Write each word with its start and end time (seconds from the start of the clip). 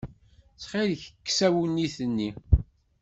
Ttxilek, 0.55 1.03
kkes 1.13 1.39
awennit-nni. 1.47 2.29